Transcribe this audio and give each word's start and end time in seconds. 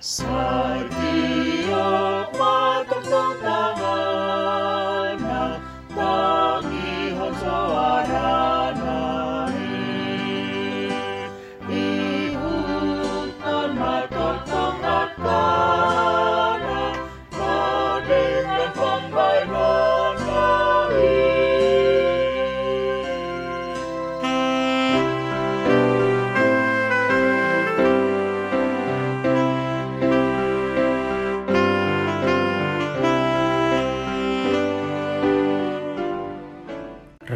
So 0.00 0.57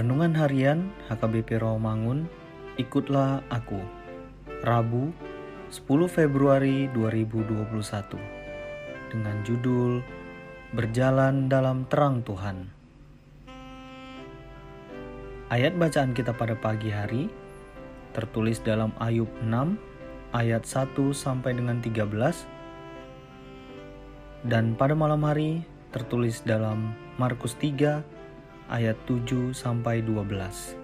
Renungan 0.02 0.34
Harian 0.34 0.90
HKBP 1.06 1.62
Rawamangun, 1.62 2.26
ikutlah 2.74 3.38
aku. 3.46 3.78
Rabu, 4.66 5.14
10 5.70 6.10
Februari 6.10 6.90
2021. 6.90 8.18
Dengan 9.14 9.46
judul 9.46 10.02
Berjalan 10.74 11.46
dalam 11.46 11.86
Terang 11.86 12.18
Tuhan. 12.26 12.66
Ayat 15.54 15.78
bacaan 15.78 16.18
kita 16.18 16.34
pada 16.34 16.58
pagi 16.58 16.90
hari 16.90 17.30
tertulis 18.10 18.58
dalam 18.58 18.90
Ayub 18.98 19.30
6 19.38 19.54
ayat 20.34 20.66
1 20.66 20.98
sampai 21.14 21.54
dengan 21.54 21.78
13 21.78 24.50
dan 24.50 24.74
pada 24.74 24.98
malam 24.98 25.22
hari 25.22 25.62
tertulis 25.94 26.42
dalam 26.42 26.90
Markus 27.22 27.54
3 27.54 28.21
ayat 28.72 28.96
7 29.04 29.52
sampai 29.52 30.00
12. 30.00 30.80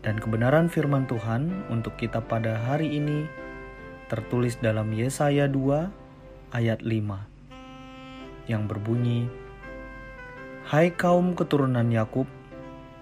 Dan 0.00 0.16
kebenaran 0.16 0.72
firman 0.72 1.04
Tuhan 1.04 1.68
untuk 1.68 2.00
kita 2.00 2.24
pada 2.24 2.56
hari 2.64 2.96
ini 2.96 3.28
tertulis 4.08 4.56
dalam 4.56 4.88
Yesaya 4.96 5.44
2 5.44 6.56
ayat 6.56 6.80
5 6.80 8.48
yang 8.48 8.64
berbunyi 8.64 9.28
Hai 10.64 10.96
kaum 10.96 11.36
keturunan 11.36 11.92
Yakub, 11.92 12.24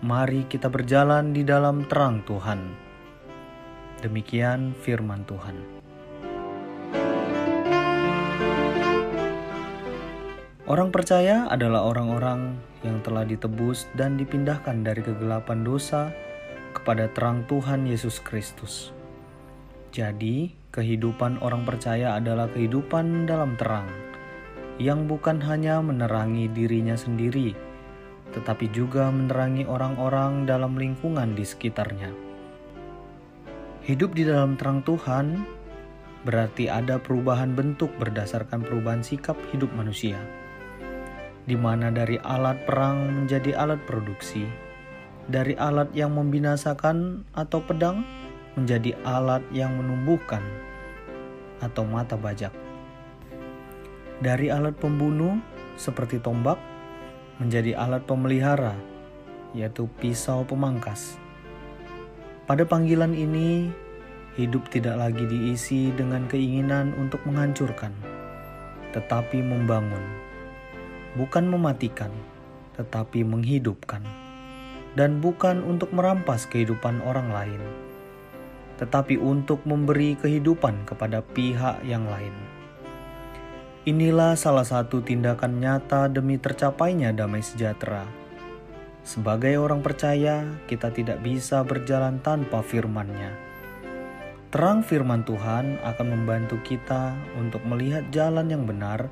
mari 0.02 0.42
kita 0.50 0.66
berjalan 0.66 1.30
di 1.30 1.46
dalam 1.46 1.86
terang 1.86 2.26
Tuhan. 2.26 2.58
Demikian 4.02 4.74
firman 4.82 5.22
Tuhan. 5.30 5.82
Orang 10.62 10.94
percaya 10.94 11.50
adalah 11.50 11.82
orang-orang 11.90 12.54
yang 12.86 13.02
telah 13.02 13.26
ditebus 13.26 13.90
dan 13.98 14.14
dipindahkan 14.14 14.86
dari 14.86 15.02
kegelapan 15.02 15.66
dosa 15.66 16.14
kepada 16.70 17.10
terang 17.10 17.42
Tuhan 17.50 17.82
Yesus 17.82 18.22
Kristus. 18.22 18.94
Jadi, 19.90 20.54
kehidupan 20.70 21.42
orang 21.42 21.66
percaya 21.66 22.14
adalah 22.14 22.46
kehidupan 22.46 23.26
dalam 23.26 23.58
terang, 23.58 23.90
yang 24.78 25.10
bukan 25.10 25.42
hanya 25.42 25.82
menerangi 25.82 26.46
dirinya 26.54 26.94
sendiri, 26.94 27.58
tetapi 28.30 28.70
juga 28.70 29.10
menerangi 29.10 29.66
orang-orang 29.66 30.46
dalam 30.46 30.78
lingkungan 30.78 31.34
di 31.34 31.42
sekitarnya. 31.42 32.14
Hidup 33.82 34.14
di 34.14 34.22
dalam 34.22 34.54
terang 34.54 34.86
Tuhan 34.86 35.42
berarti 36.22 36.70
ada 36.70 37.02
perubahan 37.02 37.50
bentuk 37.50 37.90
berdasarkan 37.98 38.62
perubahan 38.62 39.02
sikap 39.02 39.34
hidup 39.50 39.74
manusia 39.74 40.22
di 41.42 41.58
mana 41.58 41.90
dari 41.90 42.18
alat 42.22 42.62
perang 42.62 43.22
menjadi 43.22 43.58
alat 43.58 43.82
produksi, 43.82 44.46
dari 45.26 45.58
alat 45.58 45.90
yang 45.90 46.14
membinasakan 46.14 47.26
atau 47.34 47.58
pedang 47.62 48.06
menjadi 48.54 48.94
alat 49.02 49.42
yang 49.50 49.74
menumbuhkan 49.74 50.42
atau 51.58 51.82
mata 51.82 52.14
bajak. 52.14 52.54
Dari 54.22 54.54
alat 54.54 54.78
pembunuh 54.78 55.42
seperti 55.74 56.22
tombak 56.22 56.58
menjadi 57.42 57.74
alat 57.74 58.06
pemelihara, 58.06 58.78
yaitu 59.50 59.90
pisau 59.98 60.46
pemangkas. 60.46 61.18
Pada 62.46 62.62
panggilan 62.62 63.18
ini, 63.18 63.74
hidup 64.38 64.70
tidak 64.70 64.94
lagi 64.94 65.26
diisi 65.26 65.90
dengan 65.98 66.30
keinginan 66.30 66.94
untuk 67.02 67.18
menghancurkan, 67.26 67.90
tetapi 68.94 69.42
membangun 69.42 70.31
bukan 71.14 71.44
mematikan, 71.48 72.10
tetapi 72.76 73.20
menghidupkan, 73.24 74.00
dan 74.96 75.20
bukan 75.20 75.60
untuk 75.64 75.92
merampas 75.92 76.48
kehidupan 76.48 77.04
orang 77.04 77.28
lain, 77.32 77.62
tetapi 78.80 79.20
untuk 79.20 79.60
memberi 79.68 80.16
kehidupan 80.16 80.88
kepada 80.88 81.20
pihak 81.20 81.84
yang 81.84 82.08
lain. 82.08 82.32
Inilah 83.82 84.38
salah 84.38 84.62
satu 84.62 85.02
tindakan 85.02 85.58
nyata 85.58 86.06
demi 86.06 86.38
tercapainya 86.38 87.10
damai 87.10 87.42
sejahtera. 87.42 88.06
Sebagai 89.02 89.58
orang 89.58 89.82
percaya, 89.82 90.46
kita 90.70 90.94
tidak 90.94 91.18
bisa 91.26 91.66
berjalan 91.66 92.22
tanpa 92.22 92.62
firman-Nya. 92.62 93.34
Terang 94.54 94.86
firman 94.86 95.26
Tuhan 95.26 95.82
akan 95.82 96.06
membantu 96.14 96.62
kita 96.62 97.16
untuk 97.34 97.66
melihat 97.66 98.06
jalan 98.14 98.46
yang 98.46 98.62
benar 98.62 99.10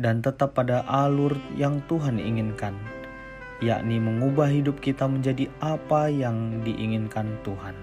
dan 0.00 0.24
tetap 0.24 0.56
pada 0.56 0.80
alur 0.88 1.36
yang 1.60 1.84
Tuhan 1.84 2.16
inginkan, 2.16 2.72
yakni 3.60 4.00
mengubah 4.00 4.48
hidup 4.48 4.80
kita 4.80 5.04
menjadi 5.04 5.52
apa 5.60 6.08
yang 6.08 6.64
diinginkan 6.64 7.36
Tuhan. 7.44 7.76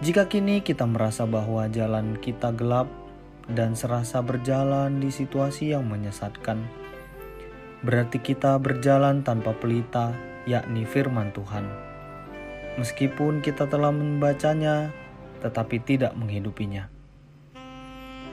Jika 0.00 0.30
kini 0.30 0.62
kita 0.62 0.86
merasa 0.86 1.26
bahwa 1.26 1.66
jalan 1.66 2.16
kita 2.22 2.54
gelap 2.54 2.86
dan 3.50 3.74
serasa 3.74 4.22
berjalan 4.22 5.02
di 5.02 5.10
situasi 5.10 5.74
yang 5.74 5.90
menyesatkan, 5.90 6.62
berarti 7.82 8.22
kita 8.22 8.56
berjalan 8.62 9.26
tanpa 9.26 9.50
pelita, 9.58 10.14
yakni 10.46 10.86
firman 10.86 11.34
Tuhan. 11.34 11.66
Meskipun 12.78 13.42
kita 13.42 13.66
telah 13.66 13.90
membacanya, 13.90 14.94
tetapi 15.42 15.82
tidak 15.82 16.14
menghidupinya. 16.14 16.99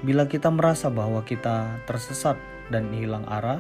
Bila 0.05 0.29
kita 0.29 0.53
merasa 0.53 0.93
bahwa 0.93 1.25
kita 1.25 1.81
tersesat 1.89 2.37
dan 2.69 2.93
hilang 2.93 3.25
arah, 3.25 3.57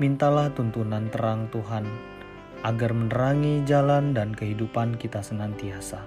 mintalah 0.00 0.48
tuntunan 0.56 1.12
terang 1.12 1.52
Tuhan 1.52 1.84
agar 2.64 2.96
menerangi 2.96 3.60
jalan 3.68 4.16
dan 4.16 4.32
kehidupan 4.32 4.96
kita 4.96 5.20
senantiasa. 5.20 6.00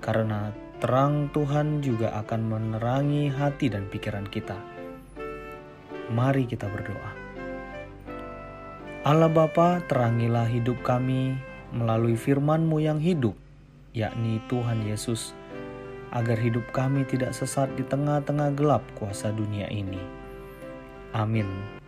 Karena 0.00 0.48
terang 0.80 1.28
Tuhan 1.36 1.84
juga 1.84 2.16
akan 2.24 2.40
menerangi 2.48 3.28
hati 3.28 3.68
dan 3.68 3.92
pikiran 3.92 4.24
kita. 4.24 4.56
Mari 6.08 6.48
kita 6.48 6.72
berdoa. 6.72 7.12
Allah 9.04 9.28
Bapa, 9.28 9.84
terangilah 9.84 10.48
hidup 10.48 10.80
kami 10.80 11.36
melalui 11.74 12.16
firman-Mu 12.16 12.78
yang 12.80 12.96
hidup, 13.02 13.36
yakni 13.92 14.40
Tuhan 14.48 14.88
Yesus 14.88 15.36
agar 16.12 16.36
hidup 16.36 16.68
kami 16.70 17.08
tidak 17.08 17.32
sesat 17.32 17.72
di 17.74 17.84
tengah-tengah 17.88 18.52
gelap 18.52 18.84
kuasa 18.96 19.32
dunia 19.32 19.66
ini. 19.72 20.00
Amin. 21.16 21.81